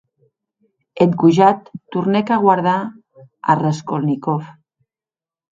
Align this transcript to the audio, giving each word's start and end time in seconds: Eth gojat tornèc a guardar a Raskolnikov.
Eth 1.05 1.13
gojat 1.23 1.69
tornèc 1.97 2.31
a 2.31 2.39
guardar 2.45 2.77
a 3.53 3.57
Raskolnikov. 3.63 4.53